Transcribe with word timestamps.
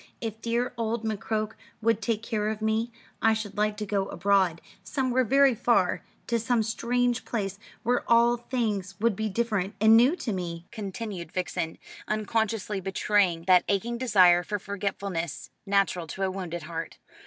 If 0.19 0.41
dear 0.41 0.73
old 0.77 1.05
McCroke 1.05 1.51
would 1.79 2.01
take 2.01 2.23
care 2.23 2.47
of 2.47 2.59
me 2.59 2.91
I 3.21 3.35
should 3.35 3.55
like 3.55 3.77
to 3.77 3.85
go 3.85 4.07
abroad, 4.07 4.59
somewhere 4.83 5.23
very 5.23 5.53
far, 5.53 6.03
to 6.25 6.39
some 6.39 6.63
strange 6.63 7.23
place, 7.23 7.59
where 7.83 8.03
all 8.11 8.35
things 8.35 8.95
would 8.99 9.15
be 9.15 9.29
different 9.29 9.75
and 9.79 9.95
new 9.95 10.15
to 10.15 10.33
me," 10.33 10.65
continued 10.71 11.31
Vixen, 11.31 11.77
unconsciously 12.07 12.79
betraying 12.81 13.43
that 13.43 13.63
aching 13.69 13.99
desire 13.99 14.41
for 14.41 14.57
forgetfulness 14.57 15.51
natural 15.67 16.07
to 16.07 16.23
a 16.23 16.31
wounded 16.31 16.63
heart. 16.63 16.97